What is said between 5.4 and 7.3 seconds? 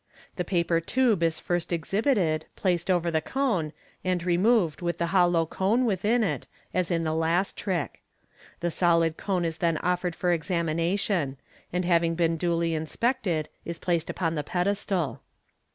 cone with in it, as in the